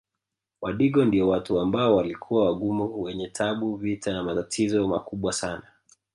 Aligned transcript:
Wadigo 0.61 1.05
ndio 1.05 1.27
watu 1.29 1.59
ambao 1.59 1.95
walikuwa 1.95 2.45
wagumu 2.45 3.01
wenye 3.01 3.27
tabu 3.27 3.75
vita 3.75 4.13
na 4.13 4.23
matatizo 4.23 4.87
makubwa 4.87 5.33
sana 5.33 5.63